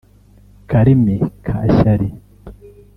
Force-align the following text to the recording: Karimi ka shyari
Karimi 0.69 1.15
ka 1.45 1.57
shyari 1.75 2.09